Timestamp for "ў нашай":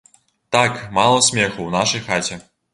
1.65-2.05